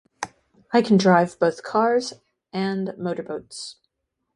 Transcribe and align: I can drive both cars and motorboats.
I 0.73 0.81
can 0.81 0.97
drive 0.97 1.37
both 1.37 1.61
cars 1.61 2.13
and 2.51 2.95
motorboats. 2.97 3.75